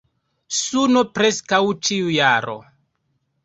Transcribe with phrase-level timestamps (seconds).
[0.59, 2.61] Suno preskaŭ ĉiu jaro.